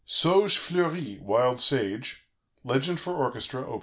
[0.07, 2.25] ""SAUGEFLEURIE" ["WILD SAGE"],
[2.63, 3.79] LEGEND FOR ORCHESTRA: Op.